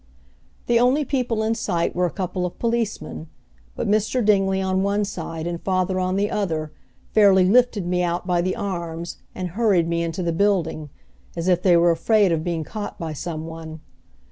[0.65, 3.27] The only people in sight were a couple of policemen,
[3.75, 4.25] but, Mr.
[4.25, 6.71] Dingley on one side and father on the other,
[7.13, 10.89] fairly lifted me out by the arms, and hurried me into the building,
[11.35, 13.79] as if they were afraid of being caught by some one.